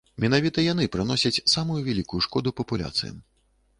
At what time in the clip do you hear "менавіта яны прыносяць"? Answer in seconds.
0.23-1.43